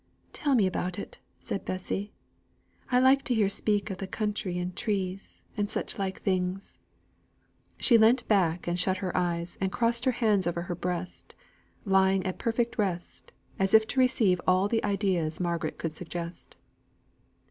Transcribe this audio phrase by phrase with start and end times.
[0.33, 2.11] "Tell me about it," said Bessy.
[2.91, 6.79] "I like to hear speak of the country, and trees, and such like things."
[7.77, 11.35] She leant back, and shut her eyes, and crossed her hands over her breast,
[11.85, 16.57] lying at perfect rest, as if to receive all the ideas Margaret could suggest.